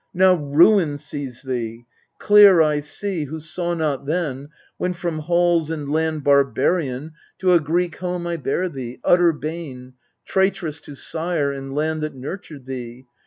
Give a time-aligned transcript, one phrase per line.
[0.15, 1.85] Now ruin seize thee!
[2.17, 7.59] clear I see, who saw not Then, when from halls and land barbarian To a
[7.59, 9.93] Greek home I bare thee, utter bane,
[10.25, 13.05] Traitress to sire and land that nurtured thee